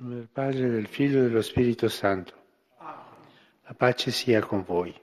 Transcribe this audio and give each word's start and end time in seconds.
Del 0.00 0.28
Padre, 0.28 0.70
del 0.70 0.86
Figlio 0.86 1.18
e 1.18 1.22
dello 1.24 1.42
Spirito 1.42 1.88
Santo. 1.88 2.32
La 2.78 3.74
pace 3.74 4.12
sia 4.12 4.40
con 4.40 4.62
voi. 4.62 4.94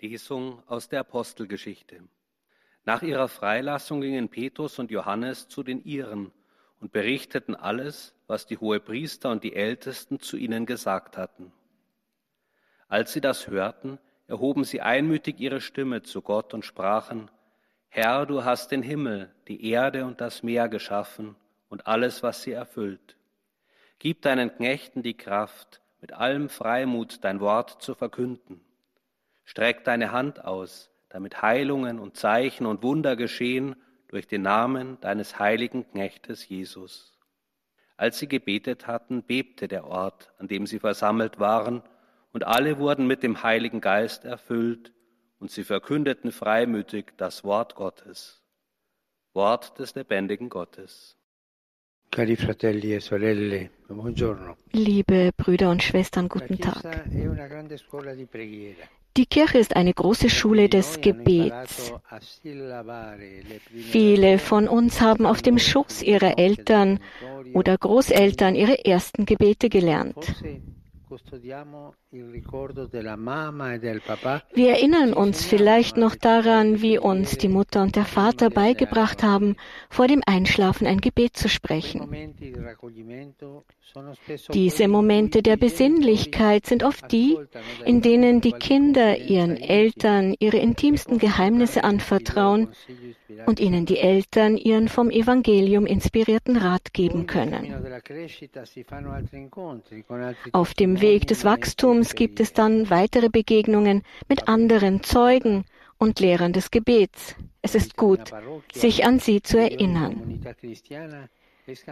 Lesung 0.00 0.60
aus 0.66 0.88
der 0.88 0.98
Apostelgeschichte. 1.00 2.02
Nach 2.84 3.02
ihrer 3.02 3.28
Freilassung 3.28 4.00
gingen 4.00 4.28
Petrus 4.28 4.80
und 4.80 4.90
Johannes 4.90 5.46
zu 5.46 5.62
den 5.62 5.84
Iren 5.84 6.32
und 6.80 6.90
berichteten 6.90 7.54
alles, 7.54 8.16
was 8.26 8.46
die 8.46 8.58
Hohepriester 8.58 9.30
und 9.30 9.44
die 9.44 9.54
Ältesten 9.54 10.18
zu 10.18 10.36
ihnen 10.36 10.66
gesagt 10.66 11.16
hatten. 11.16 11.52
Als 12.88 13.12
sie 13.12 13.20
das 13.20 13.46
hörten, 13.46 14.00
erhoben 14.26 14.64
sie 14.64 14.80
einmütig 14.80 15.38
ihre 15.38 15.60
Stimme 15.60 16.02
zu 16.02 16.20
Gott 16.20 16.52
und 16.52 16.64
sprachen, 16.64 17.30
Herr, 17.88 18.26
du 18.26 18.44
hast 18.44 18.72
den 18.72 18.82
Himmel, 18.82 19.32
die 19.46 19.70
Erde 19.70 20.04
und 20.04 20.20
das 20.20 20.42
Meer 20.42 20.68
geschaffen 20.68 21.36
und 21.68 21.86
alles, 21.86 22.22
was 22.22 22.42
sie 22.42 22.52
erfüllt. 22.52 23.16
Gib 23.98 24.22
deinen 24.22 24.54
Knechten 24.54 25.02
die 25.02 25.16
Kraft, 25.16 25.80
mit 26.00 26.12
allem 26.12 26.48
Freimut 26.48 27.24
dein 27.24 27.40
Wort 27.40 27.82
zu 27.82 27.94
verkünden. 27.94 28.60
Streck 29.44 29.84
deine 29.84 30.12
Hand 30.12 30.44
aus, 30.44 30.90
damit 31.08 31.42
Heilungen 31.42 31.98
und 31.98 32.16
Zeichen 32.16 32.66
und 32.66 32.82
Wunder 32.82 33.16
geschehen 33.16 33.76
durch 34.08 34.26
den 34.26 34.42
Namen 34.42 35.00
deines 35.00 35.38
heiligen 35.38 35.88
Knechtes 35.90 36.48
Jesus. 36.48 37.18
Als 37.96 38.18
sie 38.18 38.28
gebetet 38.28 38.86
hatten, 38.86 39.22
bebte 39.24 39.66
der 39.66 39.84
Ort, 39.84 40.32
an 40.38 40.48
dem 40.48 40.66
sie 40.66 40.78
versammelt 40.78 41.40
waren, 41.40 41.82
und 42.32 42.44
alle 42.44 42.78
wurden 42.78 43.06
mit 43.06 43.22
dem 43.22 43.42
Heiligen 43.42 43.80
Geist 43.80 44.24
erfüllt, 44.24 44.92
und 45.40 45.50
sie 45.50 45.64
verkündeten 45.64 46.30
freimütig 46.30 47.12
das 47.16 47.42
Wort 47.42 47.74
Gottes. 47.74 48.42
Wort 49.34 49.78
des 49.78 49.94
lebendigen 49.94 50.48
Gottes. 50.48 51.16
Cari 51.16 51.16
fratelli 51.16 51.16
e 51.16 51.16
sorelle, 51.18 51.96
buongiorno. 51.96 51.97
Liebe 54.72 55.30
Brüder 55.36 55.70
und 55.70 55.82
Schwestern, 55.82 56.28
guten 56.28 56.58
Tag. 56.58 56.82
Die 59.16 59.26
Kirche 59.26 59.58
ist 59.58 59.76
eine 59.76 59.92
große 59.94 60.30
Schule 60.30 60.68
des 60.68 61.00
Gebets. 61.00 61.92
Viele 63.90 64.38
von 64.38 64.68
uns 64.68 65.00
haben 65.00 65.26
auf 65.26 65.42
dem 65.42 65.58
Schoß 65.58 66.02
ihrer 66.02 66.38
Eltern 66.38 67.00
oder 67.52 67.76
Großeltern 67.76 68.54
ihre 68.54 68.84
ersten 68.84 69.26
Gebete 69.26 69.68
gelernt. 69.68 70.34
E 71.10 71.16
Wir 74.54 74.70
erinnern 74.70 75.12
uns 75.14 75.44
vielleicht 75.44 75.96
noch 75.96 76.14
daran, 76.14 76.82
wie 76.82 76.98
uns 76.98 77.38
die 77.38 77.48
Mutter 77.48 77.82
und 77.82 77.96
der 77.96 78.04
Vater 78.04 78.50
beigebracht 78.50 79.22
haben, 79.22 79.56
vor 79.88 80.06
dem 80.06 80.22
Einschlafen 80.26 80.86
ein 80.86 81.00
Gebet 81.00 81.36
zu 81.36 81.48
sprechen. 81.48 82.02
Diese 84.52 84.88
Momente 84.88 85.42
der 85.42 85.56
Besinnlichkeit 85.56 86.66
sind 86.66 86.84
oft 86.84 87.10
die, 87.10 87.38
in 87.86 88.02
denen 88.02 88.42
die 88.42 88.52
Kinder 88.52 89.16
ihren 89.16 89.56
Eltern 89.56 90.34
ihre 90.38 90.58
intimsten 90.58 91.18
Geheimnisse 91.18 91.84
anvertrauen 91.84 92.68
und 93.46 93.60
ihnen 93.60 93.86
die 93.86 93.98
Eltern 93.98 94.56
ihren 94.56 94.88
vom 94.88 95.10
Evangelium 95.10 95.86
inspirierten 95.86 96.56
Rat 96.56 96.92
geben 96.92 97.26
können. 97.26 97.74
Auf 100.52 100.74
dem 100.74 101.00
Weg 101.00 101.26
des 101.26 101.44
Wachstums 101.44 102.14
gibt 102.14 102.40
es 102.40 102.52
dann 102.52 102.90
weitere 102.90 103.28
Begegnungen 103.28 104.02
mit 104.28 104.48
anderen 104.48 105.02
Zeugen 105.02 105.64
und 105.98 106.20
Lehrern 106.20 106.52
des 106.52 106.70
Gebets. 106.70 107.34
Es 107.60 107.74
ist 107.74 107.96
gut, 107.96 108.32
sich 108.72 109.04
an 109.04 109.18
sie 109.18 109.42
zu 109.42 109.58
erinnern. 109.58 110.40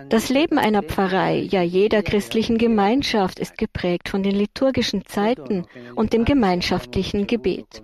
Das 0.09 0.31
Leben 0.31 0.59
einer 0.59 0.83
Pfarrei, 0.83 1.37
ja 1.37 1.61
jeder 1.61 2.03
christlichen 2.03 2.56
Gemeinschaft, 2.56 3.39
ist 3.39 3.59
geprägt 3.59 4.09
von 4.09 4.23
den 4.23 4.34
liturgischen 4.34 5.05
Zeiten 5.05 5.67
und 5.95 6.15
dem 6.15 6.25
gemeinschaftlichen 6.25 7.27
Gebet. 7.27 7.83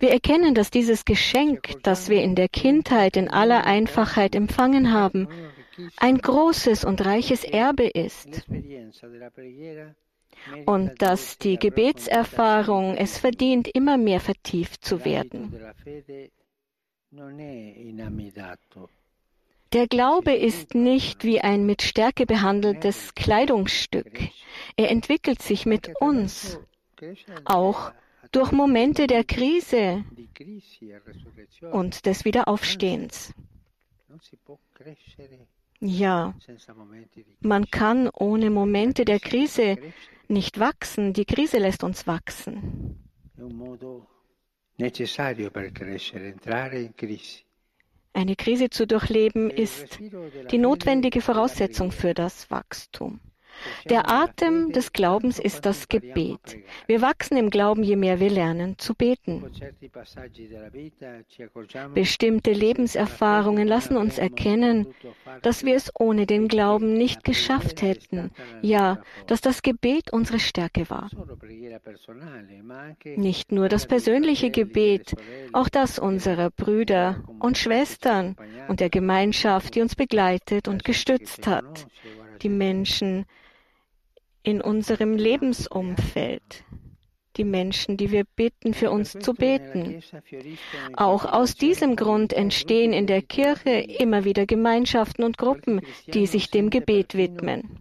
Wir 0.00 0.10
erkennen, 0.10 0.54
dass 0.54 0.70
dieses 0.70 1.04
Geschenk, 1.04 1.82
das 1.82 2.08
wir 2.08 2.22
in 2.22 2.34
der 2.34 2.48
Kindheit 2.48 3.16
in 3.16 3.28
aller 3.28 3.64
Einfachheit 3.64 4.34
empfangen 4.34 4.92
haben, 4.92 5.28
ein 5.96 6.18
großes 6.18 6.84
und 6.84 7.04
reiches 7.04 7.44
Erbe 7.44 7.86
ist 7.86 8.46
und 10.66 11.02
dass 11.02 11.38
die 11.38 11.56
Gebetserfahrung 11.56 12.96
es 12.96 13.18
verdient, 13.18 13.68
immer 13.68 13.96
mehr 13.96 14.20
vertieft 14.20 14.84
zu 14.84 15.04
werden. 15.04 15.54
Der 19.72 19.86
Glaube 19.86 20.32
ist 20.32 20.74
nicht 20.74 21.24
wie 21.24 21.40
ein 21.40 21.66
mit 21.66 21.82
Stärke 21.82 22.24
behandeltes 22.24 23.14
Kleidungsstück. 23.14 24.20
Er 24.76 24.90
entwickelt 24.90 25.42
sich 25.42 25.66
mit 25.66 25.92
uns, 26.00 26.58
auch 27.44 27.92
durch 28.32 28.52
Momente 28.52 29.06
der 29.06 29.24
Krise 29.24 30.04
und 31.72 32.06
des 32.06 32.24
Wiederaufstehens. 32.24 33.34
Ja, 35.80 36.34
man 37.40 37.70
kann 37.70 38.08
ohne 38.12 38.50
Momente 38.50 39.04
der 39.04 39.20
Krise 39.20 39.76
nicht 40.26 40.58
wachsen. 40.58 41.12
Die 41.12 41.24
Krise 41.24 41.58
lässt 41.58 41.84
uns 41.84 42.06
wachsen. 42.06 42.98
Eine 48.12 48.36
Krise 48.36 48.70
zu 48.70 48.86
durchleben 48.86 49.50
ist 49.50 50.00
die 50.50 50.58
notwendige 50.58 51.20
Voraussetzung 51.20 51.92
für 51.92 52.14
das 52.14 52.50
Wachstum. 52.50 53.20
Der 53.88 54.10
Atem 54.10 54.72
des 54.72 54.92
Glaubens 54.92 55.38
ist 55.38 55.66
das 55.66 55.88
Gebet. 55.88 56.58
Wir 56.86 57.02
wachsen 57.02 57.36
im 57.36 57.50
Glauben, 57.50 57.82
je 57.82 57.96
mehr 57.96 58.20
wir 58.20 58.30
lernen 58.30 58.78
zu 58.78 58.94
beten. 58.94 59.44
Bestimmte 61.94 62.52
Lebenserfahrungen 62.52 63.66
lassen 63.66 63.96
uns 63.96 64.18
erkennen, 64.18 64.86
dass 65.42 65.64
wir 65.64 65.76
es 65.76 65.90
ohne 65.98 66.26
den 66.26 66.48
Glauben 66.48 66.94
nicht 66.94 67.24
geschafft 67.24 67.82
hätten. 67.82 68.30
Ja, 68.62 69.02
dass 69.26 69.40
das 69.40 69.62
Gebet 69.62 70.12
unsere 70.12 70.38
Stärke 70.38 70.88
war. 70.90 71.10
Nicht 73.16 73.52
nur 73.52 73.68
das 73.68 73.86
persönliche 73.86 74.50
Gebet, 74.50 75.14
auch 75.52 75.68
das 75.68 75.98
unserer 75.98 76.50
Brüder 76.50 77.22
und 77.38 77.58
Schwestern 77.58 78.36
und 78.68 78.80
der 78.80 78.90
Gemeinschaft, 78.90 79.74
die 79.74 79.80
uns 79.80 79.94
begleitet 79.94 80.68
und 80.68 80.84
gestützt 80.84 81.46
hat. 81.46 81.86
Die 82.42 82.48
Menschen 82.48 83.26
in 84.48 84.62
unserem 84.62 85.14
Lebensumfeld. 85.14 86.64
Die 87.36 87.44
Menschen, 87.44 87.98
die 87.98 88.10
wir 88.10 88.24
bitten, 88.24 88.72
für 88.72 88.90
uns 88.90 89.12
zu 89.12 89.34
beten. 89.34 90.02
Auch 90.94 91.26
aus 91.26 91.54
diesem 91.54 91.96
Grund 91.96 92.32
entstehen 92.32 92.94
in 92.94 93.06
der 93.06 93.20
Kirche 93.20 93.70
immer 93.70 94.24
wieder 94.24 94.46
Gemeinschaften 94.46 95.22
und 95.22 95.36
Gruppen, 95.36 95.82
die 96.14 96.26
sich 96.26 96.50
dem 96.50 96.70
Gebet 96.70 97.14
widmen. 97.14 97.78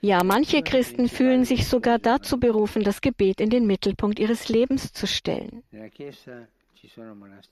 Ja, 0.00 0.24
manche 0.24 0.62
Christen 0.62 1.08
fühlen 1.08 1.44
sich 1.44 1.68
sogar 1.68 1.98
dazu 1.98 2.40
berufen, 2.40 2.82
das 2.82 3.02
Gebet 3.02 3.42
in 3.42 3.50
den 3.50 3.66
Mittelpunkt 3.66 4.18
ihres 4.18 4.48
Lebens 4.48 4.92
zu 4.94 5.06
stellen. 5.06 5.62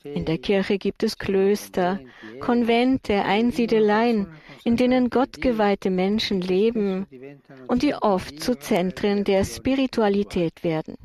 In 0.04 0.24
der 0.24 0.38
Kirche 0.38 0.78
gibt 0.78 1.02
es 1.02 1.18
Klöster, 1.18 2.00
Konvente, 2.40 3.24
Einsiedeleien, 3.24 4.26
in 4.64 4.76
denen 4.76 5.10
gottgeweihte 5.10 5.90
Menschen 5.90 6.40
leben 6.40 7.06
und 7.66 7.82
die 7.82 7.94
oft 7.94 8.40
zu 8.40 8.58
Zentren 8.58 9.24
der 9.24 9.44
Spiritualität 9.44 10.64
werden. 10.64 10.96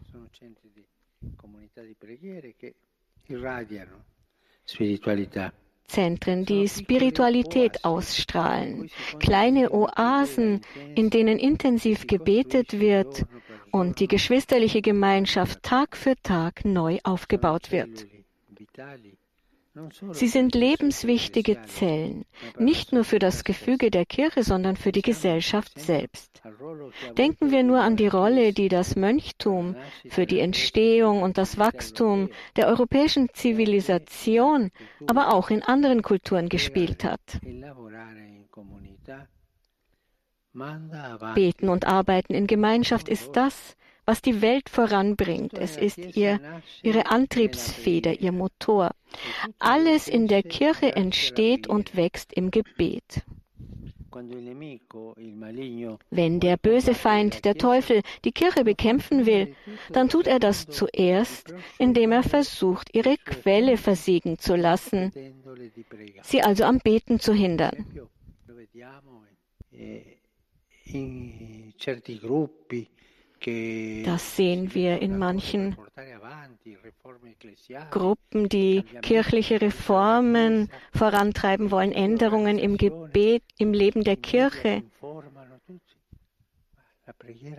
Zentren, 5.86 6.46
die 6.46 6.68
Spiritualität 6.68 7.84
ausstrahlen, 7.84 8.90
kleine 9.20 9.72
Oasen, 9.72 10.62
in 10.96 11.10
denen 11.10 11.38
intensiv 11.38 12.08
gebetet 12.08 12.80
wird 12.80 13.26
und 13.72 14.00
die 14.00 14.08
geschwisterliche 14.08 14.82
Gemeinschaft 14.82 15.62
Tag 15.62 15.98
für 15.98 16.16
Tag 16.24 16.64
neu 16.64 17.00
aufgebaut 17.04 17.72
wird. 17.72 18.08
Sie 20.12 20.28
sind 20.28 20.54
lebenswichtige 20.54 21.64
Zellen, 21.64 22.26
nicht 22.60 22.94
nur 22.94 23.04
für 23.04 23.18
das 23.18 23.44
Gefüge 23.44 23.90
der 23.90 24.06
Kirche, 24.06 24.44
sondern 24.44 24.78
für 24.78 24.92
die 24.92 25.02
Gesellschaft 25.02 25.80
selbst. 25.80 26.44
Denken 27.18 27.50
wir 27.50 27.64
nur 27.64 27.82
an 27.82 27.96
die 27.96 28.08
Rolle, 28.08 28.54
die 28.54 28.70
das 28.70 28.96
Mönchtum 28.96 29.76
für 30.10 30.28
die 30.28 30.40
Entstehung 30.40 31.24
und 31.24 31.40
das 31.40 31.58
Wachstum 31.58 32.30
der 32.56 32.68
europäischen 32.68 33.30
Zivilisation, 33.34 34.70
aber 35.08 35.34
auch 35.34 35.50
in 35.50 35.64
anderen 35.64 36.04
Kulturen 36.04 36.50
gespielt 36.50 37.04
hat. 37.04 37.40
Beten 41.34 41.70
und 41.70 41.88
Arbeiten 41.88 42.34
in 42.36 42.46
Gemeinschaft 42.46 43.10
ist 43.10 43.32
das, 43.36 43.76
was 44.06 44.22
die 44.22 44.42
Welt 44.42 44.70
voranbringt. 44.70 45.54
Es 45.54 45.78
ist 45.78 45.98
ihr, 45.98 46.40
ihre 46.82 47.08
Antriebsfeder, 47.08 48.20
ihr 48.20 48.32
Motor. 48.32 48.92
Alles 49.60 50.08
in 50.08 50.28
der 50.28 50.44
Kirche 50.44 50.96
entsteht 50.96 51.68
und 51.68 51.96
wächst 51.96 52.34
im 52.34 52.52
Gebet. 52.52 53.24
Wenn 56.12 56.40
der 56.40 56.58
böse 56.58 56.94
Feind, 56.94 57.46
der 57.46 57.56
Teufel, 57.56 58.02
die 58.24 58.32
Kirche 58.32 58.64
bekämpfen 58.64 59.26
will, 59.26 59.56
dann 59.92 60.10
tut 60.10 60.28
er 60.28 60.40
das 60.40 60.68
zuerst, 60.68 61.54
indem 61.80 62.12
er 62.12 62.22
versucht, 62.22 62.96
ihre 62.96 63.18
Quelle 63.18 63.78
versiegen 63.78 64.38
zu 64.38 64.56
lassen, 64.56 65.12
sie 66.22 66.44
also 66.44 66.64
am 66.66 66.78
Beten 66.80 67.20
zu 67.20 67.34
hindern. 67.34 67.86
Das 73.46 74.36
sehen 74.38 74.74
wir 74.74 75.02
in 75.02 75.18
manchen 75.18 75.76
Gruppen, 77.92 78.48
die 78.48 78.84
kirchliche 79.02 79.60
Reformen 79.60 80.70
vorantreiben 80.94 81.70
wollen, 81.70 81.92
Änderungen 81.92 82.58
im 82.58 82.78
Gebet, 82.78 83.44
im 83.58 83.74
Leben 83.74 84.04
der 84.04 84.16
Kirche. 84.16 84.84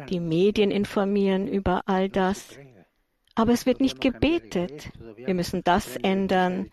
Die 0.09 0.21
Medien 0.21 0.71
informieren 0.71 1.49
über 1.49 1.83
all 1.87 2.09
das. 2.09 2.59
Aber 3.35 3.53
es 3.53 3.67
wird 3.67 3.81
nicht 3.81 4.01
gebetet. 4.01 4.91
Wir 5.17 5.35
müssen 5.35 5.63
das 5.65 5.97
ändern. 5.97 6.71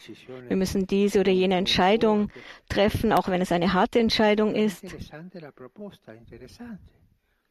Wir 0.48 0.56
müssen 0.56 0.86
diese 0.86 1.20
oder 1.20 1.32
jene 1.32 1.56
Entscheidung 1.56 2.30
treffen, 2.70 3.12
auch 3.12 3.28
wenn 3.30 3.42
es 3.42 3.52
eine 3.52 3.74
harte 3.74 4.00
Entscheidung 4.00 4.54
ist. 4.56 4.86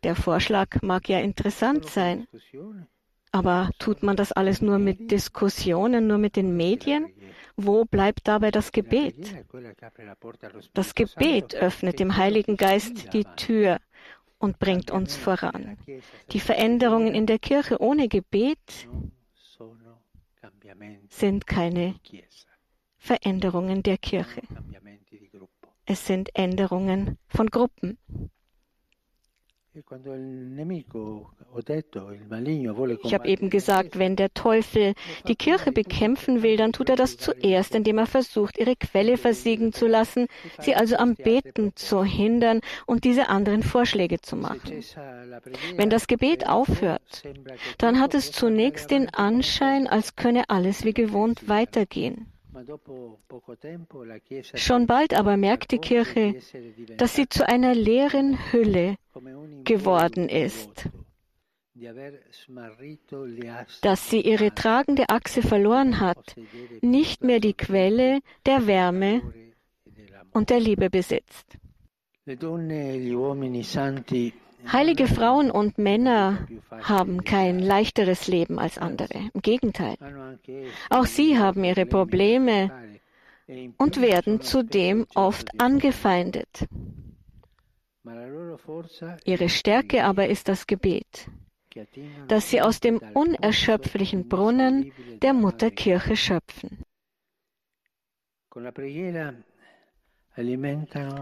Der 0.03 0.17
Vorschlag 0.17 0.83
mag 0.83 1.09
ja 1.09 1.19
interessant 1.21 1.87
sein, 1.87 2.27
aber 3.33 3.71
tut 3.79 4.03
man 4.03 4.17
das 4.17 4.33
alles 4.33 4.61
nur 4.61 4.79
mit 4.79 5.11
Diskussionen, 5.11 6.07
nur 6.07 6.19
mit 6.19 6.37
den 6.37 6.57
Medien? 6.57 7.13
Wo 7.57 7.85
bleibt 7.85 8.27
dabei 8.27 8.51
das 8.51 8.73
Gebet? 8.73 9.45
Das 10.73 10.95
Gebet 10.95 11.55
öffnet 11.55 12.01
dem 12.01 12.17
Heiligen 12.17 12.57
Geist 12.57 13.13
die 13.13 13.25
Tür 13.37 13.79
und 14.39 14.59
bringt 14.59 14.91
uns 14.91 15.17
voran. 15.17 15.77
Die 16.33 16.41
Veränderungen 16.41 17.15
in 17.15 17.27
der 17.27 17.39
Kirche 17.39 17.81
ohne 17.81 18.09
Gebet 18.09 18.89
sind 21.09 21.47
keine 21.47 21.95
Veränderungen 22.97 23.83
der 23.83 23.99
Kirche. 23.99 24.43
Es 25.85 26.07
sind 26.07 26.31
Änderungen 26.35 27.19
von 27.29 27.49
Gruppen. 27.49 27.99
Ich 33.03 33.15
habe 33.15 33.29
eben 33.29 33.51
gesagt, 33.51 33.99
wenn 33.99 34.17
der 34.17 34.35
Teufel 34.35 34.95
die 35.27 35.37
Kirche 35.37 35.73
bekämpfen 35.73 36.43
will, 36.43 36.57
dann 36.57 36.73
tut 36.73 36.91
er 36.91 36.97
das 36.97 37.17
zuerst, 37.17 37.75
indem 37.75 37.99
er 37.99 38.07
versucht, 38.07 38.59
ihre 38.59 38.77
Quelle 38.77 39.17
versiegen 39.17 39.73
zu 39.73 39.87
lassen, 39.87 40.27
sie 40.61 40.75
also 40.75 40.97
am 40.97 41.15
Beten 41.15 41.73
zu 41.77 42.05
hindern 42.05 42.61
und 42.87 43.05
diese 43.05 43.29
anderen 43.29 43.63
Vorschläge 43.63 44.21
zu 44.21 44.37
machen. 44.37 44.83
Wenn 45.77 45.91
das 45.91 46.07
Gebet 46.07 46.49
aufhört, 46.49 47.23
dann 47.79 48.01
hat 48.01 48.15
es 48.15 48.33
zunächst 48.33 48.91
den 48.91 49.09
Anschein, 49.09 49.87
als 49.87 50.17
könne 50.17 50.49
alles 50.49 50.85
wie 50.85 50.95
gewohnt 50.95 51.49
weitergehen. 51.49 52.27
Schon 54.55 54.87
bald 54.87 55.15
aber 55.15 55.37
merkt 55.37 55.71
die 55.73 55.79
Kirche, 55.79 56.35
dass 56.97 57.15
sie 57.15 57.29
zu 57.29 57.47
einer 57.49 57.75
leeren 57.75 58.39
Hülle 58.53 58.97
geworden 59.65 60.29
ist, 60.29 60.89
dass 63.83 64.11
sie 64.11 64.21
ihre 64.21 64.55
tragende 64.55 65.09
Achse 65.09 65.43
verloren 65.43 66.01
hat, 66.01 66.37
nicht 66.83 67.23
mehr 67.23 67.41
die 67.41 67.55
Quelle 67.55 68.21
der 68.47 68.67
Wärme 68.67 69.23
und 70.33 70.51
der 70.51 70.61
Liebe 70.61 70.91
besitzt. 70.91 71.57
Heilige 74.67 75.07
Frauen 75.07 75.51
und 75.51 75.79
Männer 75.79 76.47
haben 76.83 77.25
kein 77.25 77.59
leichteres 77.59 78.29
Leben 78.29 78.59
als 78.59 78.79
andere. 78.79 79.31
Im 79.35 79.43
Gegenteil. 79.43 79.97
Auch 80.91 81.07
sie 81.07 81.39
haben 81.39 81.65
ihre 81.65 81.87
Probleme 81.87 82.71
und 83.79 84.01
werden 84.01 84.41
zudem 84.41 85.07
oft 85.15 85.61
angefeindet. 85.61 86.67
Ihre 89.25 89.49
Stärke 89.49 90.05
aber 90.05 90.29
ist 90.29 90.49
das 90.49 90.67
Gebet, 90.67 91.29
das 92.29 92.51
sie 92.51 92.63
aus 92.63 92.81
dem 92.81 92.99
unerschöpflichen 93.15 94.29
Brunnen 94.29 94.93
der 95.21 95.35
Mutterkirche 95.35 96.17
schöpfen. 96.17 96.85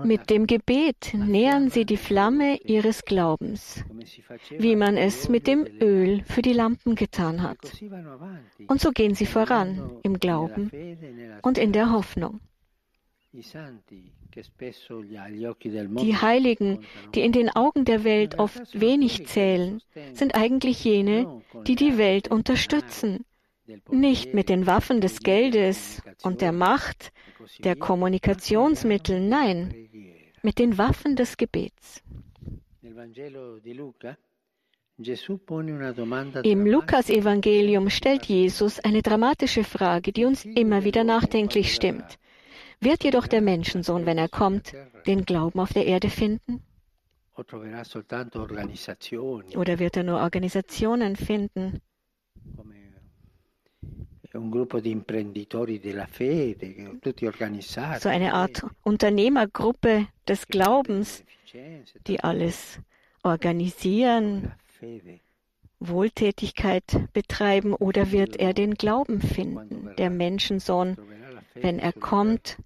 Mit 0.05 0.31
dem 0.31 0.47
Gebet 0.47 1.15
nähern 1.15 1.71
sie 1.71 1.85
die 1.85 1.97
Flamme 1.97 2.59
ihres 2.59 3.05
Glaubens, 3.05 3.85
wie 4.51 4.77
man 4.77 4.97
es 4.97 5.29
mit 5.29 5.47
dem 5.47 5.67
Öl 5.81 6.23
für 6.25 6.43
die 6.43 6.53
Lampen 6.53 6.95
getan 6.95 7.43
hat. 7.43 7.59
Und 8.67 8.81
so 8.81 8.91
gehen 8.91 9.15
sie 9.15 9.27
voran 9.27 9.99
im 10.03 10.19
Glauben 10.19 10.71
und 11.43 11.59
in 11.59 11.73
der 11.73 11.91
Hoffnung. 11.91 12.41
Die 13.33 13.43
Heiligen, 16.17 16.85
die 17.15 17.21
in 17.21 17.33
den 17.33 17.51
Augen 17.51 17.85
der 17.85 18.05
Welt 18.05 18.39
oft 18.39 18.81
wenig 18.81 19.27
zählen, 19.27 19.83
sind 20.13 20.35
eigentlich 20.35 20.85
jene, 20.85 21.43
die 21.67 21.77
die 21.77 21.99
Welt 21.99 22.29
unterstützen, 22.29 23.25
nicht 23.91 24.35
mit 24.35 24.49
den 24.49 24.67
Waffen 24.67 25.01
des 25.01 25.21
Geldes 25.21 26.03
und 26.23 26.41
der 26.41 26.53
Macht, 26.53 27.13
der 27.59 27.77
Kommunikationsmittel, 27.77 29.21
nein, 29.21 29.75
mit 30.43 30.59
den 30.59 30.79
Waffen 30.79 31.17
des 31.17 31.37
Gebets. 31.37 32.03
Im 36.43 36.67
Lukas-Evangelium 36.67 37.91
stellt 37.91 38.27
Jesus 38.27 38.81
eine 38.81 39.03
dramatische 39.03 39.65
Frage, 39.65 40.13
die 40.13 40.25
uns 40.25 40.45
immer 40.45 40.85
wieder 40.85 41.05
nachdenklich 41.05 41.75
stimmt. 41.75 42.19
Wird 42.81 43.05
jedoch 43.05 43.27
der 43.27 43.41
Menschensohn, 43.41 44.07
wenn 44.07 44.19
er 44.19 44.29
kommt, 44.29 44.73
den 45.07 45.25
Glauben 45.25 45.61
auf 45.61 45.73
der 45.73 45.87
Erde 45.87 46.11
finden? 46.11 46.63
Oder 47.37 47.63
wird 49.79 49.97
er 49.97 50.03
nur 50.03 50.21
Organisationen 50.21 51.17
finden? 51.17 51.81
So 54.31 54.39
eine 58.09 58.35
Art 58.35 58.67
Unternehmergruppe 58.83 60.07
des 60.27 60.49
Glaubens, 60.49 61.25
die 62.07 62.21
alles 62.21 62.81
organisieren, 63.23 64.53
Wohltätigkeit 65.81 66.85
betreiben, 67.13 67.73
oder 67.75 68.13
wird 68.13 68.37
er 68.37 68.53
den 68.53 68.75
Glauben 68.75 69.21
finden, 69.21 69.95
der 69.97 70.11
Menschensohn, 70.11 70.97
wenn 71.55 71.79
er 71.79 71.93
kommt, 71.93 72.59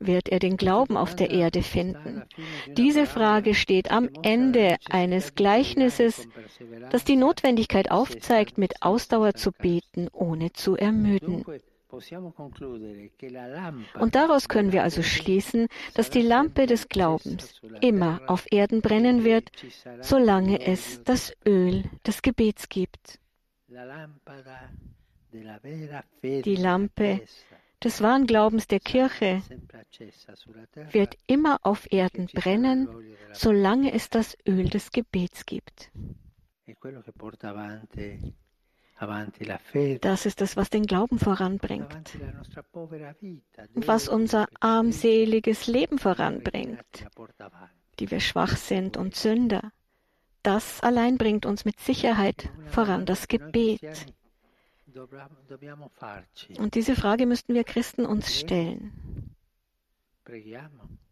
wird 0.00 0.28
er 0.28 0.38
den 0.38 0.56
Glauben 0.56 0.96
auf 0.96 1.14
der 1.16 1.30
Erde 1.30 1.62
finden? 1.62 2.22
Diese 2.68 3.06
Frage 3.06 3.54
steht 3.54 3.90
am 3.90 4.08
Ende 4.22 4.76
eines 4.88 5.34
Gleichnisses, 5.34 6.28
das 6.90 7.04
die 7.04 7.16
Notwendigkeit 7.16 7.90
aufzeigt, 7.90 8.58
mit 8.58 8.82
Ausdauer 8.82 9.34
zu 9.34 9.52
beten, 9.52 10.08
ohne 10.12 10.52
zu 10.52 10.76
ermüden. 10.76 11.44
Und 13.98 14.14
daraus 14.14 14.48
können 14.48 14.72
wir 14.72 14.82
also 14.82 15.02
schließen, 15.02 15.68
dass 15.94 16.10
die 16.10 16.22
Lampe 16.22 16.66
des 16.66 16.88
Glaubens 16.88 17.62
immer 17.80 18.20
auf 18.26 18.46
Erden 18.50 18.82
brennen 18.82 19.24
wird, 19.24 19.50
solange 20.00 20.60
es 20.60 21.02
das 21.04 21.32
Öl 21.46 21.84
des 22.06 22.20
Gebets 22.20 22.68
gibt. 22.68 23.18
Die 26.12 26.56
Lampe 26.56 27.20
des 27.82 28.02
wahren 28.02 28.26
Glaubens 28.26 28.66
der 28.66 28.80
Kirche 28.80 29.42
wird 30.90 31.16
immer 31.26 31.58
auf 31.62 31.90
Erden 31.92 32.26
brennen, 32.26 32.88
solange 33.32 33.92
es 33.92 34.10
das 34.10 34.36
Öl 34.46 34.68
des 34.68 34.90
Gebets 34.90 35.46
gibt. 35.46 35.90
Das 40.00 40.26
ist 40.26 40.42
es, 40.42 40.56
was 40.56 40.70
den 40.70 40.86
Glauben 40.86 41.18
voranbringt, 41.18 42.18
was 43.74 44.08
unser 44.08 44.48
armseliges 44.60 45.66
Leben 45.68 45.98
voranbringt, 45.98 47.06
die 48.00 48.10
wir 48.10 48.20
schwach 48.20 48.56
sind 48.56 48.96
und 48.96 49.14
Sünder. 49.14 49.72
Das 50.42 50.80
allein 50.80 51.16
bringt 51.16 51.46
uns 51.46 51.64
mit 51.64 51.78
Sicherheit 51.78 52.50
voran, 52.66 53.06
das 53.06 53.28
Gebet. 53.28 53.82
Und 56.58 56.74
diese 56.74 56.94
Frage 56.96 57.26
müssten 57.26 57.54
wir 57.54 57.64
Christen 57.64 58.06
uns 58.06 58.38
stellen. 58.38 58.92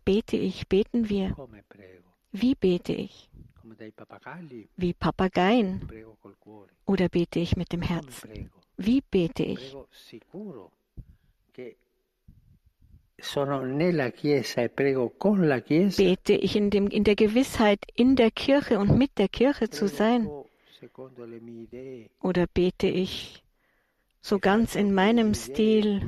Bete 0.05 0.37
ich, 0.37 0.69
beten 0.69 1.09
wir? 1.09 1.37
Wie 2.33 2.55
bete 2.55 2.93
ich? 2.93 3.31
wie 4.77 4.93
Papageien 4.93 5.89
oder 6.87 7.09
bete 7.09 7.41
ich 7.41 7.57
mit 7.57 7.73
dem 7.73 7.83
Herzen? 7.83 8.51
Wie 8.77 9.01
bete 9.01 9.43
ich? 9.43 9.75
E 11.59 11.75
bete 15.97 16.33
ich 16.35 16.57
in, 16.57 16.71
dem, 16.71 16.89
in 16.89 17.05
der 17.05 17.17
Gewissheit, 17.17 17.81
in 17.95 18.17
der 18.17 18.31
Kirche 18.31 18.79
und 18.79 18.97
mit 18.99 19.19
der 19.19 19.29
Kirche 19.29 19.71
zu 19.71 19.89
sein? 19.89 20.29
Oder 22.21 22.47
bete 22.47 22.87
ich 22.87 23.43
so 24.27 24.41
ganz 24.41 24.75
in 24.75 24.93
meinem 24.93 25.35
Stil 25.35 26.01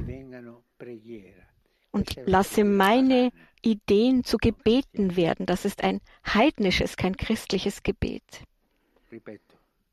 und 1.93 2.17
lasse 2.27 2.65
meine 2.65 3.31
Ideen 3.63 4.25
zu 4.25 4.39
Gebeten 4.39 5.17
werden. 5.17 5.47
Das 5.47 5.65
ist 5.65 5.85
ein 5.85 6.01
heidnisches, 6.27 6.97
kein 6.97 7.17
christliches 7.17 7.85
Gebet. 7.85 8.25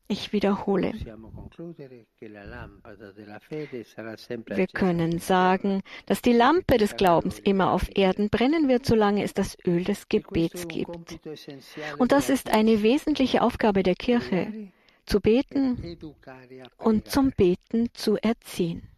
Ich 0.08 0.32
wiederhole. 0.32 0.92
Wir 4.46 4.66
können 4.68 5.18
sagen, 5.18 5.82
dass 6.06 6.22
die 6.22 6.32
Lampe 6.32 6.78
des 6.78 6.96
Glaubens 6.96 7.38
immer 7.40 7.72
auf 7.72 7.96
Erden 7.96 8.28
brennen 8.28 8.68
wird, 8.68 8.86
solange 8.86 9.22
es 9.24 9.34
das 9.34 9.56
Öl 9.66 9.84
des 9.84 10.08
Gebets 10.08 10.68
gibt. 10.68 11.20
Und 11.98 12.12
das 12.12 12.30
ist 12.30 12.50
eine 12.50 12.82
wesentliche 12.82 13.42
Aufgabe 13.42 13.82
der 13.82 13.96
Kirche, 13.96 14.70
zu 15.06 15.20
beten 15.20 15.98
und 16.78 17.08
zum 17.08 17.30
Beten 17.30 17.88
zu 17.94 18.16
erziehen. 18.16 18.88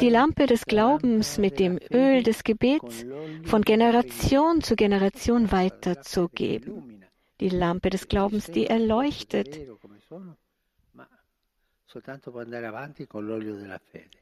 Die 0.00 0.08
Lampe 0.08 0.46
des 0.46 0.64
Glaubens 0.64 1.38
mit 1.38 1.58
dem 1.58 1.78
Öl 1.92 2.22
des 2.22 2.42
Gebets 2.42 3.04
von 3.44 3.62
Generation 3.62 4.62
zu 4.62 4.74
Generation 4.74 5.52
weiterzugeben. 5.52 7.04
Die 7.40 7.50
Lampe 7.50 7.90
des 7.90 8.08
Glaubens, 8.08 8.50
die 8.50 8.66
erleuchtet, 8.66 9.60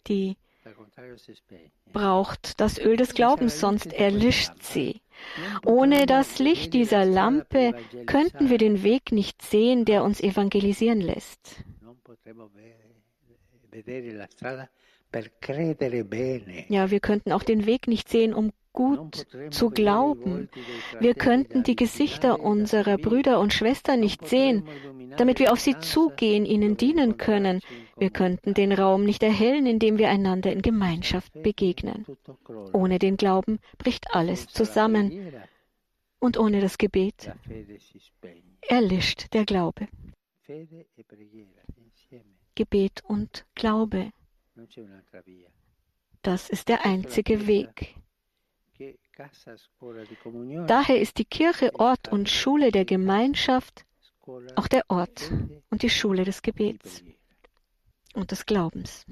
die 0.09 0.37
braucht 1.93 2.61
das 2.61 2.79
Öl 2.79 2.97
des 2.97 3.15
Glaubens, 3.15 3.61
sonst 3.61 3.93
erlischt 3.93 4.63
sie. 4.63 5.01
Ohne 5.65 6.07
das 6.07 6.39
Licht 6.39 6.75
dieser 6.75 7.05
Lampe 7.05 7.75
könnten 8.07 8.51
wir 8.51 8.59
den 8.59 8.83
Weg 8.83 9.13
nicht 9.13 9.43
sehen, 9.43 9.85
der 9.85 10.05
uns 10.05 10.21
evangelisieren 10.21 11.01
lässt. 11.01 11.65
Ja, 16.69 16.91
wir 16.91 17.01
könnten 17.01 17.33
auch 17.33 17.43
den 17.43 17.67
Weg 17.67 17.89
nicht 17.89 18.09
sehen, 18.09 18.35
um 18.35 18.53
gut 18.73 19.27
zu 19.51 19.71
glauben. 19.71 20.49
Wir 21.01 21.15
könnten 21.15 21.63
die 21.63 21.77
Gesichter 21.77 22.41
unserer 22.41 22.99
Brüder 22.99 23.41
und 23.41 23.53
Schwestern 23.53 24.01
nicht 24.01 24.29
sehen, 24.29 24.69
damit 25.17 25.39
wir 25.39 25.53
auf 25.53 25.61
sie 25.61 25.79
zugehen, 25.79 26.45
ihnen 26.45 26.77
dienen 26.77 27.17
können. 27.17 27.61
Wir 27.99 28.11
könnten 28.11 28.53
den 28.53 28.73
Raum 28.73 29.05
nicht 29.05 29.23
erhellen, 29.23 29.67
indem 29.67 29.97
wir 29.97 30.11
einander 30.11 30.53
in 30.53 30.61
Gemeinschaft 30.61 31.33
begegnen. 31.43 32.05
Ohne 32.73 32.99
den 32.99 33.17
Glauben 33.17 33.59
bricht 33.79 34.15
alles 34.15 34.49
zusammen. 34.49 35.33
Und 36.19 36.39
ohne 36.39 36.61
das 36.61 36.77
Gebet 36.77 37.33
erlischt 38.61 39.33
der 39.33 39.45
Glaube. 39.45 39.89
Gebet 42.55 43.03
und 43.05 43.47
Glaube. 43.55 44.11
Das 46.23 46.51
ist 46.51 46.69
der 46.69 46.85
einzige 46.85 47.47
Weg. 47.47 47.95
Daher 50.67 51.01
ist 51.01 51.19
die 51.19 51.25
Kirche 51.25 51.75
Ort 51.79 52.09
und 52.09 52.29
Schule 52.29 52.71
der 52.73 52.85
Gemeinschaft, 52.85 53.87
auch 54.55 54.69
der 54.69 54.85
Ort 54.89 55.33
und 55.71 55.83
die 55.83 55.91
Schule 55.91 56.25
des 56.25 56.43
Gebets 56.43 57.03
und 58.17 58.31
des 58.31 58.47
Glaubens. 58.47 59.05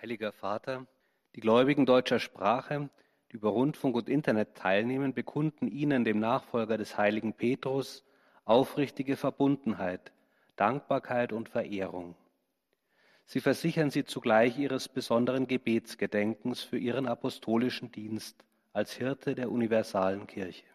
Heiliger 0.00 0.32
Vater, 0.32 0.86
die 1.34 1.40
Gläubigen 1.40 1.84
deutscher 1.84 2.20
Sprache, 2.20 2.88
die 3.30 3.36
über 3.36 3.50
Rundfunk 3.50 3.96
und 3.96 4.08
Internet 4.08 4.54
teilnehmen, 4.54 5.14
bekunden 5.14 5.66
Ihnen, 5.66 6.04
dem 6.04 6.20
Nachfolger 6.20 6.78
des 6.78 6.96
heiligen 6.96 7.32
Petrus, 7.32 8.04
aufrichtige 8.44 9.16
Verbundenheit, 9.16 10.12
Dankbarkeit 10.56 11.32
und 11.32 11.48
Verehrung. 11.48 12.14
Sie 13.26 13.40
versichern 13.40 13.90
sie 13.90 14.04
zugleich 14.04 14.58
ihres 14.58 14.88
besonderen 14.88 15.48
Gebetsgedenkens 15.48 16.60
für 16.60 16.78
ihren 16.78 17.08
apostolischen 17.08 17.90
Dienst 17.90 18.44
als 18.72 18.92
Hirte 18.92 19.34
der 19.34 19.50
universalen 19.50 20.26
Kirche. 20.26 20.66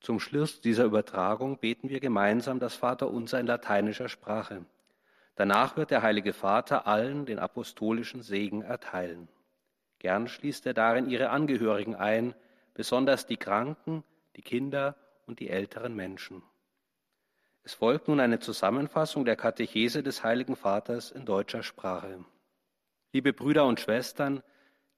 Zum 0.00 0.20
Schluss 0.20 0.60
dieser 0.60 0.84
Übertragung 0.84 1.58
beten 1.58 1.90
wir 1.90 2.00
gemeinsam 2.00 2.60
das 2.60 2.74
Vaterunser 2.74 3.38
in 3.40 3.46
lateinischer 3.46 4.08
Sprache. 4.08 4.64
Danach 5.38 5.76
wird 5.76 5.92
der 5.92 6.02
Heilige 6.02 6.32
Vater 6.32 6.88
allen 6.88 7.24
den 7.24 7.38
apostolischen 7.38 8.22
Segen 8.22 8.62
erteilen. 8.62 9.28
Gern 10.00 10.26
schließt 10.26 10.66
er 10.66 10.74
darin 10.74 11.08
ihre 11.08 11.30
Angehörigen 11.30 11.94
ein, 11.94 12.34
besonders 12.74 13.24
die 13.24 13.36
Kranken, 13.36 14.02
die 14.34 14.42
Kinder 14.42 14.96
und 15.26 15.38
die 15.38 15.48
älteren 15.48 15.94
Menschen. 15.94 16.42
Es 17.62 17.72
folgt 17.72 18.08
nun 18.08 18.18
eine 18.18 18.40
Zusammenfassung 18.40 19.24
der 19.24 19.36
Katechese 19.36 20.02
des 20.02 20.24
Heiligen 20.24 20.56
Vaters 20.56 21.12
in 21.12 21.24
deutscher 21.24 21.62
Sprache. 21.62 22.24
Liebe 23.12 23.32
Brüder 23.32 23.64
und 23.64 23.78
Schwestern, 23.78 24.42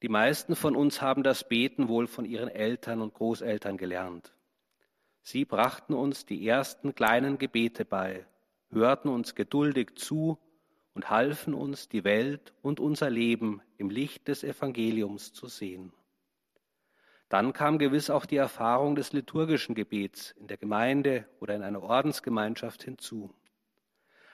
die 0.00 0.08
meisten 0.08 0.56
von 0.56 0.74
uns 0.74 1.02
haben 1.02 1.22
das 1.22 1.46
Beten 1.46 1.86
wohl 1.86 2.06
von 2.06 2.24
ihren 2.24 2.48
Eltern 2.48 3.02
und 3.02 3.12
Großeltern 3.12 3.76
gelernt. 3.76 4.32
Sie 5.20 5.44
brachten 5.44 5.92
uns 5.92 6.24
die 6.24 6.48
ersten 6.48 6.94
kleinen 6.94 7.36
Gebete 7.36 7.84
bei, 7.84 8.24
hörten 8.72 9.08
uns 9.08 9.34
geduldig 9.34 9.96
zu 9.96 10.38
und 10.94 11.10
halfen 11.10 11.54
uns, 11.54 11.88
die 11.88 12.04
Welt 12.04 12.52
und 12.62 12.80
unser 12.80 13.10
Leben 13.10 13.62
im 13.78 13.90
Licht 13.90 14.28
des 14.28 14.44
Evangeliums 14.44 15.32
zu 15.32 15.46
sehen. 15.46 15.92
Dann 17.28 17.52
kam 17.52 17.78
gewiss 17.78 18.10
auch 18.10 18.26
die 18.26 18.36
Erfahrung 18.36 18.96
des 18.96 19.12
liturgischen 19.12 19.74
Gebets 19.74 20.32
in 20.32 20.48
der 20.48 20.56
Gemeinde 20.56 21.28
oder 21.38 21.54
in 21.54 21.62
einer 21.62 21.82
Ordensgemeinschaft 21.82 22.82
hinzu. 22.82 23.32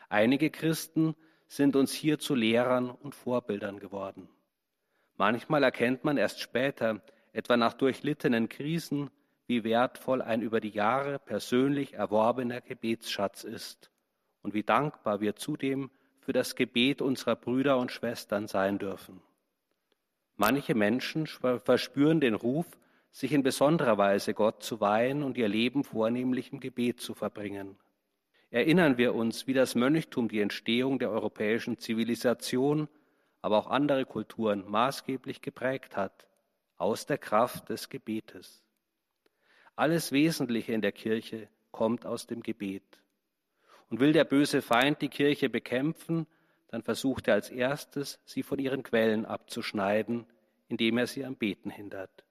Einige 0.08 0.50
Christen 0.50 1.14
sind 1.46 1.76
uns 1.76 1.92
hier 1.92 2.18
zu 2.18 2.34
Lehrern 2.34 2.90
und 2.90 3.14
Vorbildern 3.14 3.78
geworden. 3.78 4.28
Manchmal 5.16 5.62
erkennt 5.62 6.04
man 6.04 6.16
erst 6.16 6.40
später, 6.40 7.02
etwa 7.32 7.56
nach 7.56 7.74
durchlittenen 7.74 8.48
Krisen, 8.48 9.10
wie 9.46 9.62
wertvoll 9.62 10.22
ein 10.22 10.40
über 10.40 10.60
die 10.60 10.70
Jahre 10.70 11.18
persönlich 11.18 11.94
erworbener 11.94 12.60
Gebetsschatz 12.62 13.44
ist 13.44 13.90
und 14.46 14.54
wie 14.54 14.62
dankbar 14.62 15.20
wir 15.20 15.34
zudem 15.34 15.90
für 16.20 16.32
das 16.32 16.54
Gebet 16.54 17.02
unserer 17.02 17.34
Brüder 17.34 17.78
und 17.78 17.90
Schwestern 17.90 18.46
sein 18.46 18.78
dürfen. 18.78 19.20
Manche 20.36 20.76
Menschen 20.76 21.26
verspüren 21.26 22.20
den 22.20 22.34
Ruf, 22.34 22.66
sich 23.10 23.32
in 23.32 23.42
besonderer 23.42 23.98
Weise 23.98 24.34
Gott 24.34 24.62
zu 24.62 24.80
weihen 24.80 25.24
und 25.24 25.36
ihr 25.36 25.48
Leben 25.48 25.82
vornehmlich 25.82 26.52
im 26.52 26.60
Gebet 26.60 27.00
zu 27.00 27.12
verbringen. 27.12 27.76
Erinnern 28.50 28.98
wir 28.98 29.16
uns, 29.16 29.48
wie 29.48 29.52
das 29.52 29.74
Mönchtum 29.74 30.28
die 30.28 30.40
Entstehung 30.40 31.00
der 31.00 31.10
europäischen 31.10 31.78
Zivilisation, 31.78 32.86
aber 33.42 33.58
auch 33.58 33.66
andere 33.66 34.04
Kulturen 34.04 34.62
maßgeblich 34.70 35.42
geprägt 35.42 35.96
hat, 35.96 36.28
aus 36.76 37.04
der 37.04 37.18
Kraft 37.18 37.68
des 37.68 37.88
Gebetes. 37.88 38.62
Alles 39.74 40.12
Wesentliche 40.12 40.72
in 40.72 40.82
der 40.82 40.92
Kirche 40.92 41.48
kommt 41.72 42.06
aus 42.06 42.28
dem 42.28 42.44
Gebet. 42.44 43.00
Und 43.88 44.00
will 44.00 44.12
der 44.12 44.24
böse 44.24 44.62
Feind 44.62 45.00
die 45.00 45.08
Kirche 45.08 45.48
bekämpfen, 45.48 46.26
dann 46.68 46.82
versucht 46.82 47.28
er 47.28 47.34
als 47.34 47.50
erstes, 47.50 48.18
sie 48.24 48.42
von 48.42 48.58
ihren 48.58 48.82
Quellen 48.82 49.24
abzuschneiden, 49.24 50.26
indem 50.68 50.98
er 50.98 51.06
sie 51.06 51.24
am 51.24 51.36
Beten 51.36 51.70
hindert. 51.70 52.24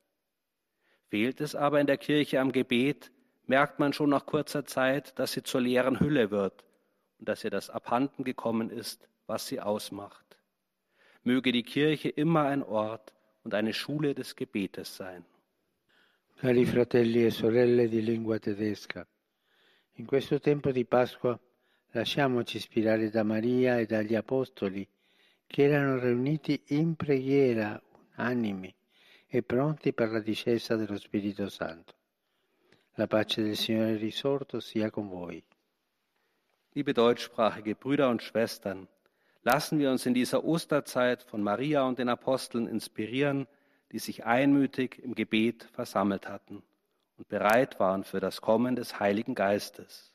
Fehlt 1.08 1.40
es 1.40 1.56
aber 1.56 1.80
in 1.80 1.88
der 1.88 1.98
Kirche 1.98 2.40
am 2.40 2.52
Gebet, 2.52 3.12
merkt 3.48 3.80
man 3.80 3.94
schon 3.94 4.10
nach 4.10 4.26
kurzer 4.26 4.66
Zeit, 4.66 5.18
dass 5.20 5.32
sie 5.32 5.44
zur 5.44 5.62
leeren 5.62 6.00
Hülle 6.00 6.32
wird 6.32 6.66
und 7.20 7.30
dass 7.30 7.44
ihr 7.44 7.52
das 7.52 7.70
abhanden 7.70 8.24
gekommen 8.24 8.70
ist, 8.70 9.08
was 9.28 9.48
sie 9.48 9.62
ausmacht. 9.62 10.38
Möge 11.24 11.52
die 11.52 11.64
Kirche 11.64 12.10
immer 12.10 12.46
ein 12.46 12.64
Ort 12.64 13.14
und 13.44 13.54
eine 13.54 13.74
Schule 13.74 14.14
des 14.14 14.36
Gebetes 14.36 14.96
sein. 14.96 15.26
Cari 16.38 16.66
fratelli 16.66 17.26
e 17.26 17.30
sorelle 17.30 17.88
di 17.88 18.02
lingua 18.02 18.38
tedesca, 18.40 19.08
in 19.98 20.06
questo 20.06 20.40
tempo 20.40 20.72
di 20.72 20.84
Pasqua 20.84 21.40
lasciamoci 21.92 22.58
ispirare 22.58 23.10
da 23.10 23.24
Maria 23.24 23.80
e 23.80 23.86
dagli 23.86 24.16
Apostoli 24.16 24.86
che 25.48 25.64
erano 25.64 26.00
riuniti 26.00 26.62
in 26.68 26.96
preghiera 26.96 27.82
unanimi 28.16 28.74
e 29.28 29.42
pronti 29.44 29.94
per 29.94 30.10
la 30.10 30.20
discesa 30.20 30.76
dello 30.76 30.98
Spirito 30.98 31.48
Santo. 31.48 31.94
La 32.96 33.08
pace 33.08 33.42
del 33.42 33.56
Signore 33.56 33.96
risorto 33.96 34.60
sia 34.60 34.90
con 34.90 35.08
voi. 35.08 35.42
Liebe 36.72 36.92
deutschsprachige 36.92 37.76
Brüder 37.76 38.10
und 38.10 38.22
Schwestern, 38.22 38.88
lassen 39.44 39.80
wir 39.80 39.92
uns 39.92 40.06
in 40.06 40.14
dieser 40.14 40.44
Osterzeit 40.44 41.24
von 41.24 41.42
Maria 41.42 41.84
und 41.84 42.00
den 42.00 42.10
Aposteln 42.10 42.68
inspirieren, 42.68 43.48
die 43.92 44.00
sich 44.00 44.26
einmütig 44.26 45.00
im 45.02 45.16
Gebet 45.16 45.70
versammelt 45.72 46.28
hatten. 46.28 46.64
Und 47.18 47.28
bereit 47.28 47.80
waren 47.80 48.04
für 48.04 48.20
das 48.20 48.42
Kommen 48.42 48.76
des 48.76 49.00
Heiligen 49.00 49.36
Geistes. 49.36 50.14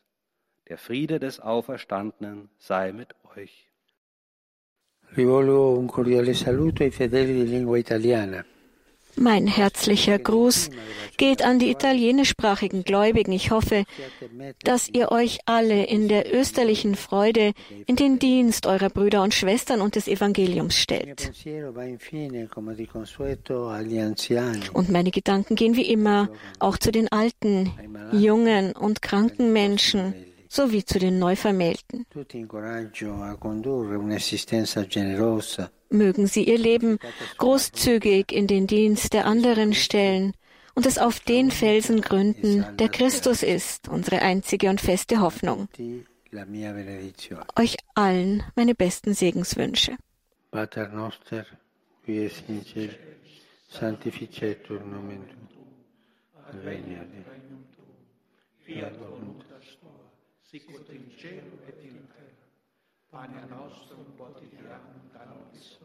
Der 0.69 0.79
Friede 0.79 1.19
des 1.19 1.41
Auferstandenen 1.41 2.51
sei 2.59 2.93
mit 2.93 3.15
euch. 3.37 3.67
Rivolgo 5.17 5.75
un 5.75 5.89
cordiale 5.89 6.35
saluto 6.35 6.85
ai 6.85 6.93
fedeli 6.93 7.33
di 7.33 7.47
lingua 7.47 7.79
italiana. 7.79 8.45
Mein 9.21 9.47
herzlicher 9.47 10.19
Gruß 10.19 10.71
geht 11.19 11.43
an 11.43 11.59
die 11.59 11.71
italienischsprachigen 11.71 12.85
Gläubigen. 12.85 13.33
Ich 13.33 13.51
hoffe, 13.51 13.85
dass 14.65 14.89
ihr 14.89 15.13
euch 15.13 15.41
alle 15.45 15.85
in 15.85 16.09
der 16.09 16.35
österlichen 16.35 16.95
Freude 16.95 17.53
in 17.87 17.97
den 17.97 18.19
Dienst 18.19 18.65
eurer 18.65 18.89
Brüder 18.89 19.23
und 19.23 19.35
Schwestern 19.35 19.83
und 19.83 19.95
des 19.95 20.09
Evangeliums 20.09 20.75
stellt. 20.77 21.33
Und 24.73 24.89
meine 24.89 25.11
Gedanken 25.11 25.55
gehen 25.55 25.77
wie 25.77 25.93
immer 25.93 26.31
auch 26.59 26.79
zu 26.79 26.91
den 26.91 27.13
alten, 27.13 27.73
jungen 28.13 28.73
und 28.73 29.03
kranken 29.03 29.53
Menschen 29.53 30.15
sowie 30.49 30.83
zu 30.83 30.99
den 30.99 31.19
Neuvermählten. 31.19 32.07
Mögen 35.91 36.27
sie 36.27 36.45
ihr 36.45 36.59
Leben 36.59 36.99
großzügig 37.39 38.33
in 38.33 38.47
den 38.47 38.67
Dienst 38.67 39.13
der 39.13 39.27
anderen 39.27 39.75
stellen 39.75 40.35
und 40.75 40.87
es 40.87 40.99
auf 40.99 41.21
den 41.21 41.51
Felsen 41.51 42.01
gründen, 42.01 42.65
der 42.79 42.89
Christus 42.89 43.43
ist, 43.43 43.89
unsere 43.89 44.23
einzige 44.23 44.71
und 44.71 44.81
feste 44.81 45.21
Hoffnung. 45.21 45.69
Euch 47.57 47.77
allen 47.95 48.43
meine 48.55 48.75
besten 48.75 49.15
Segenswünsche. 49.15 49.97
Pater 50.51 50.89
noster, 50.89 51.47
qui 52.05 52.25
es 52.25 52.43
in 52.49 52.65
cielo, 52.65 52.95
sanctificetur 53.69 54.81
nomen 54.81 55.23
adveniat 56.49 57.07
regnum 57.31 57.63
tuum, 57.75 57.95
fiat 58.65 58.99
voluntas 58.99 59.77
tua, 59.81 60.11
sicut 60.51 60.89
in 60.91 61.07
cielo 61.17 61.55
et 61.69 61.79
in 61.85 62.09
terra. 62.11 62.20
Pane 63.11 63.47
nostrum 63.49 64.05
quotidianum 64.17 65.11
da 65.13 65.25
nobis 65.25 65.79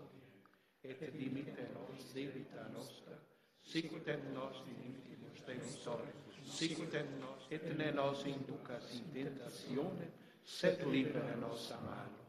et 0.84 1.12
dimitte 1.18 1.70
nos 1.74 2.14
debita 2.14 2.68
nostra, 2.72 3.18
sicut 3.62 4.08
et 4.08 4.24
nos 4.34 4.64
dimittimus 4.66 5.42
deusorius, 5.48 6.36
sicut 6.44 6.94
et 6.94 7.10
nos, 7.20 7.48
et 7.50 7.64
ne 7.78 7.92
nos 7.92 8.26
inducas 8.26 8.94
in 8.94 9.12
tentatione, 9.14 10.12
sed 10.44 10.86
libera 10.86 11.36
nos 11.36 11.72
a 11.72 11.80
malo. 11.80 12.24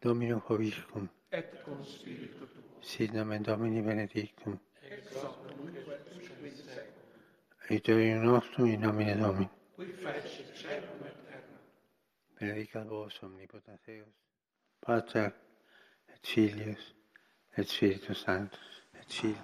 Domino 0.00 0.42
Hoviscum. 0.48 1.10
Et 1.28 1.62
con 1.62 1.84
spiritu 1.84 2.48
tuo. 2.48 2.80
Sit 2.80 3.12
nomen 3.12 3.42
Domini 3.42 3.82
benedictum. 3.82 4.58
Ex 4.80 5.22
hoc 5.22 5.44
nunc 5.56 5.76
et 5.76 6.12
in 6.14 6.56
seculum. 6.56 7.12
Aiutorium 7.68 8.22
nostrum 8.24 8.66
in 8.66 8.80
nomine 8.80 9.16
Domini. 9.16 9.50
Qui 9.74 9.84
fecit 9.84 10.54
celum 10.54 11.04
et 11.04 11.26
terra. 11.28 11.60
Benedicat 12.38 12.86
vos 12.86 13.22
omnipotens 13.22 13.80
Deus, 13.84 14.29
Pater 14.80 15.30
et 16.08 16.26
Filius 16.26 16.94
et 17.56 17.64
Spiritus 17.64 18.24
Sanctus 18.24 18.86
et 18.94 19.12
Filii 19.12 19.36